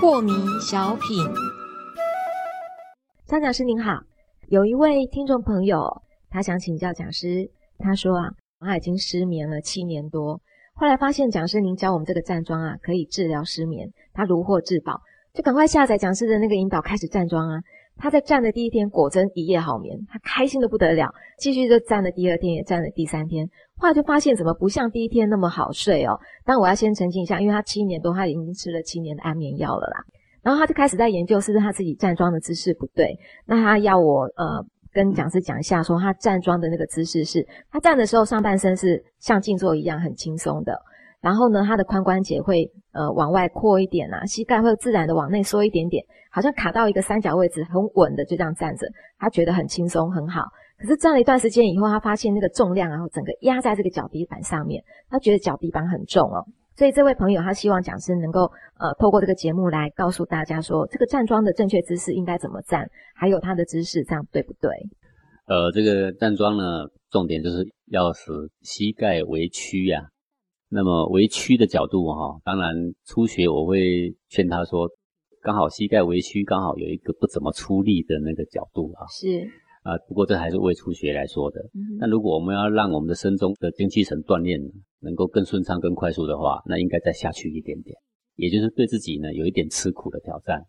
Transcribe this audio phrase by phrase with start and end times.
[0.00, 1.24] 破迷小品，
[3.26, 4.00] 张讲师您好，
[4.48, 10.40] 有一位听众朋友，他想请教讲师，他说啊，他已经失眠了七年多，
[10.74, 15.00] 后来发现讲师您教我们这个站桩啊，可以治疗失眠，他如获至宝，
[15.34, 17.60] 就赶快下载讲师的那个引导，开始站桩啊。
[17.98, 21.12] 他在站的第一天，果真一夜好眠，他开心的不得了。
[21.36, 23.44] 继续就站了第二天，也站了第三天，
[23.76, 26.18] 后来就发现怎么不像第一天那么好睡哦。
[26.44, 30.04] 但我要先澄清一下，因为他七年多，他已经吃了七年的安眠药了啦。
[30.42, 33.18] 然后他就开始在研究是不是他自己站桩的姿势不对。
[33.44, 40.80] 那他要我呃跟讲师讲一下，说他站桩的那个姿势是，他站的时候上半身是像静坐一样很轻松的。
[41.20, 48.86] 然后呢，他的髋关节会呃往外扩一点啊，膝盖会自然的往内缩一点点，好像卡到一个三角位置，很稳的就这样站着，
[49.18, 50.42] 他觉得很轻松很好。
[50.78, 56.46] 可是站了一段时间以后，他发现那个重量然后整个压在这个脚底板上面，他觉得脚底板很重哦。
[56.76, 58.42] 所以这位朋友他希望讲师能够
[58.78, 64.70] 呃透过这个节目来告诉大家说，这个站桩的正确姿势应该怎么站，还有他的姿势这样对不对？
[65.48, 68.30] 呃，这个站桩呢，重点就是要使
[68.62, 70.06] 膝盖微屈呀。
[70.68, 72.74] 那么微曲的角度哈，当然
[73.06, 74.88] 初学我会劝他说，
[75.42, 79.06] 刚好膝盖微曲，刚好有一个不怎么出力的那个角度啊。
[79.08, 79.48] 是
[79.84, 81.60] 啊，不过这还是为初学来说的。
[81.98, 84.60] 那如果我们要让我们的身中的精气神锻炼
[85.00, 87.96] 能够更顺畅、更快速的话，那应该再下去一点点，
[88.36, 90.62] 也就是对自己呢有一点吃苦的挑战。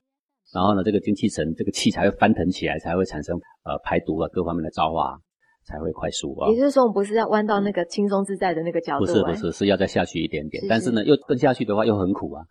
[0.54, 5.20] 然后呢，这个精气神、这个气才会翻腾起来，才会产生呃排毒啊各方面的造化。
[5.66, 6.50] 才会快速啊！
[6.50, 10.64] 也就是说，我们不是要弯到那个轻松自在的那个角度，不是不是，是要再下去一点点。
[10.68, 12.44] 但是呢，又更下去的话又很苦啊，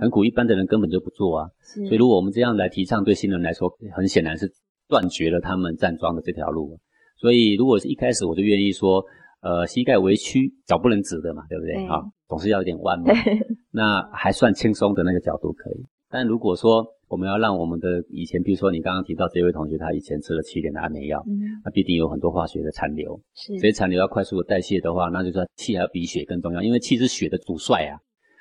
[0.00, 1.48] 很苦，一般的人根本就不做啊。
[1.62, 4.52] 所以如果我们这样来提倡，对新人来说，很显然是
[4.88, 6.78] 断绝了他们站桩的这条路。
[7.18, 9.02] 所以如果是一开始我就愿意说，
[9.40, 12.02] 呃，膝盖微曲，脚不能直的嘛，对不对啊？
[12.28, 13.06] 总是要有点弯嘛。
[13.72, 15.86] 那还算轻松的那个角度可以。
[16.10, 27.98] 但如果说，我们要让我们的以前，比如说你刚刚提到这位同学，他以前吃了七年的安眠药，嗯，那必定有很多化学的残留，是，这些残留要快速的代谢的话，那就说气还要比血更重要，因为气是血的主帅啊。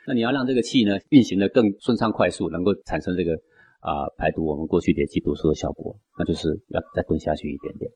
[0.08, 3.34] 那你要让这个气呢运行的更顺畅快速，能够产生这个
[3.82, 7.92] 啊排毒我们过去累积毒素的效果，那就是要再蹲下去一点点。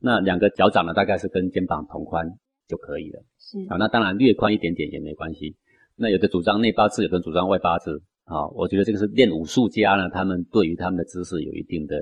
[0.00, 2.26] 那两个脚掌呢，大概是跟肩膀同宽
[2.66, 5.54] 就可以了，是啊，那当然略宽一点点也没关系。
[5.96, 8.02] 那有的主张内八字，有的主张外八字。
[8.24, 11.96] 啊，我觉得这个是练武术家呢，他们对于他们的姿势有一定的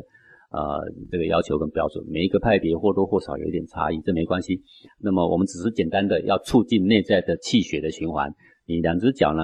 [0.50, 4.62] 呃这个要求跟标准，每一个派别或多或少有一点差异，这没关系。
[5.00, 8.32] 那么我们只是简单的要促进内在的气血的循环。
[8.66, 9.42] 你两只脚呢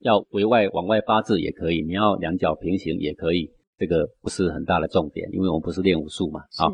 [0.00, 6.40] 要围外往外八字也可以，你要两脚平行也可以，这个不是很大的重点，因为我们不是练武术嘛。
[6.58, 6.66] 啊，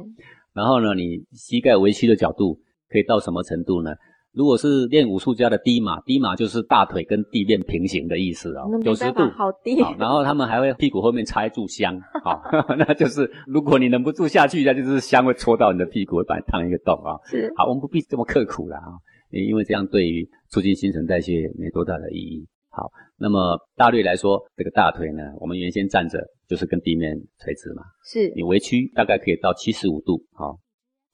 [0.55, 2.59] 然后呢，你膝盖微曲的角度
[2.89, 3.91] 可以到什么程度呢？
[4.39, 9.77] 如果是练武术家的低马，低马就是大腿跟地面平行的意思哦，九十度，好低。
[9.99, 12.41] 然后他们还会屁股后面插一炷香，好，
[12.79, 17.19] 那就是如果你忍不住下去，那就是香会戳到你的屁股，会把你烫一个洞啊。
[17.27, 18.95] 是，好，我们不必这么刻苦了啊，
[19.33, 22.47] 因为这样对于促进新陈代谢没多大的意义。
[22.71, 22.89] 好，
[23.19, 30.61] 那么大略来说，这个大腿呢，我们原先站着就是跟地面垂直嘛，是你微屈大概可以到七十五度，好，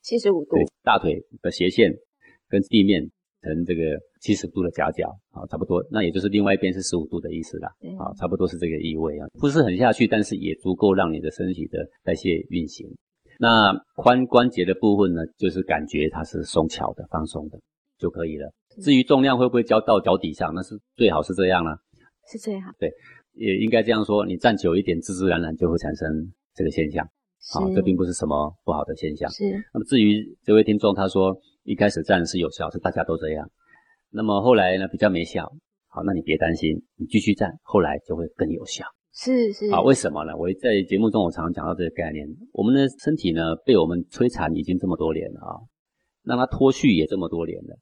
[0.02, 1.90] 七十五度，对，大腿的斜线。
[2.54, 3.02] 跟地面
[3.42, 3.82] 呈这个
[4.22, 12.88] 七十度的夹角啊，差不多，那也就是另外一边是十五度的意思啦，啊，差不多是这个意味啊，不是很下去，但是也足够让你的身体的代谢运行。
[13.40, 17.58] 那髋关节的部分呢，就是感觉它是松巧的、放松的
[17.98, 18.48] 就可以了。
[18.80, 21.76] 至于重量会不会交到脚底上，那是最好是这样了，
[22.32, 22.70] 是最好。
[22.78, 22.88] 对，
[23.34, 26.08] 也应该这样说，你站久一点，自自然然就会产生
[26.54, 27.04] 这个现象。
[27.52, 29.28] 好，这并不是什么不好的现象。
[29.30, 29.50] 是。
[29.74, 31.36] 那么至于这位听众，他说。
[31.64, 33.50] 一开始站是有效，是大家都这样。
[34.10, 35.50] 那么后来呢，比较没效。
[35.88, 38.84] 好，那你别担心，你继续站，后来就会更有效。
[39.14, 39.70] 是是。
[39.70, 40.36] 啊，为什么呢？
[40.36, 42.26] 我在节目中我常常讲到这个概念。
[42.52, 45.56] 我们的身体呢，被我们摧残已经这么多年了啊，
[46.22, 47.78] 让它脱序也这么多年了。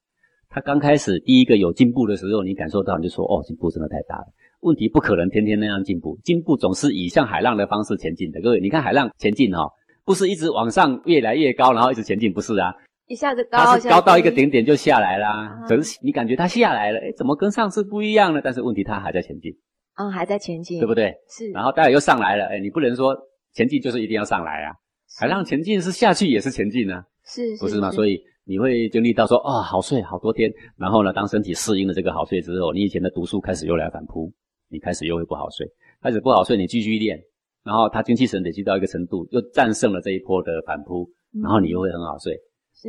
[0.48, 4.26] 它刚开始第一个有进步的时候，你感受到你就说哦，进步真的太大了。
[4.60, 8.40] 问题不可能天天那样进步，进步总是以像海浪的方式前进的。
[8.42, 9.68] 各位，你看海浪前进哈，
[10.04, 12.72] 不是一直往上越来越高，然后一直前进，不是啊。
[13.12, 15.62] 一下子高，高到一个顶点就下来啦。
[15.68, 18.40] 只是你感觉它下来了，哎，怎么跟上次不一样呢？
[18.42, 19.52] 但是问题它还在前进，
[19.96, 21.14] 嗯，还在前进，对不对？
[21.28, 21.50] 是。
[21.50, 23.14] 然后待会又上来了，哎，你不能说
[23.52, 24.72] 前进就是一定要上来啊，
[25.20, 27.90] 海浪前进是下去也是前进啊，是，不是嘛？
[27.90, 34.32] 所以你会经历到说，啊，好睡好多天，然后呢，当身体适应了这个好睡之后，你以前的毒素开始又来反扑，
[34.70, 35.66] 你开始又会不好睡，
[36.00, 37.20] 开始不好睡，你继续练，
[37.62, 41.06] 然后他精气神累积到一个程度，又战胜了这一波的反扑，
[41.42, 42.34] 然后你又会很好睡。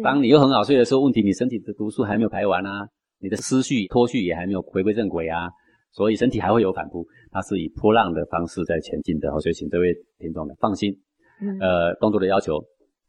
[0.01, 2.87] 当你又很好睡的时候，问题你身体的毒素还没有排完啊，
[3.19, 5.49] 你的思绪脱序也还没有回归正轨啊，
[5.91, 7.05] 所以身体还会有反扑。
[7.31, 10.91] 它是以波浪的方式在前进的，所以请这位听众们放心。
[11.41, 12.63] 嗯，呃，动作的要求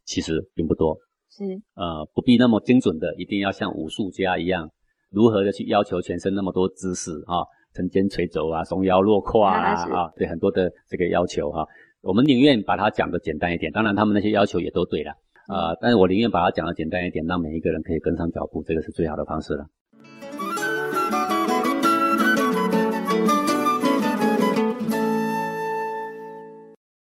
[0.05, 0.97] 其实并不多，
[1.31, 1.45] 是
[1.75, 4.71] 呃不必那么精准的，一定要像武术家一样，
[5.11, 7.45] 如何的去要求全身那么多姿势啊，
[7.75, 11.67] 沉肩垂肘啊，松腰落胯啊，啊，对很多的这个要求哈。
[12.01, 15.13] 我们宁愿把它讲的简单一点，当然他们那些要求也都对了
[15.47, 19.67] 啊，但是我宁愿把它讲的简单一点，让每一个人可以跟上脚步，这个是最好的方式了。